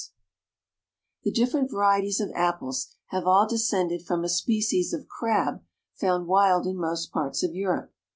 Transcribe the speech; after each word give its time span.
The 1.23 1.29
different 1.29 1.69
varieties 1.69 2.19
of 2.19 2.31
apples 2.33 2.87
have 3.09 3.27
all 3.27 3.47
descended 3.47 4.01
from 4.03 4.23
a 4.23 4.29
species 4.29 4.93
of 4.95 5.07
crab 5.07 5.61
found 5.93 6.25
wild 6.25 6.65
in 6.65 6.77
most 6.77 7.11
parts 7.11 7.43
of 7.43 7.53
Europe. 7.53 7.93